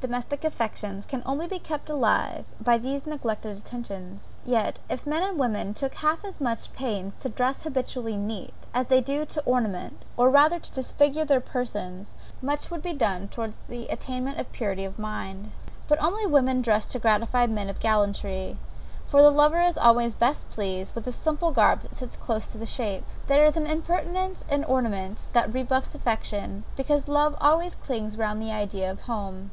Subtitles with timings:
[0.00, 5.36] Domestic affection can only be kept alive by these neglected attentions; yet if men and
[5.36, 10.00] women took half as much pains to dress habitually neat, as they do to ornament,
[10.16, 14.84] or rather to disfigure their persons, much would be done towards the attainment of purity
[14.84, 15.50] of mind.
[15.88, 18.58] But women only dress to gratify men of gallantry;
[19.08, 22.58] for the lover is always best pleased with the simple garb that sits close to
[22.58, 23.02] the shape.
[23.26, 28.52] There is an impertinence in ornaments that rebuffs affection; because love always clings round the
[28.52, 29.50] idea of home.